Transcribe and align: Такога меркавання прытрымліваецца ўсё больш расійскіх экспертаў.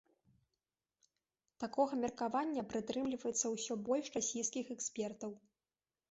Такога 1.63 1.99
меркавання 2.03 2.63
прытрымліваецца 2.71 3.51
ўсё 3.55 3.73
больш 3.89 4.09
расійскіх 4.17 4.65
экспертаў. 4.77 5.31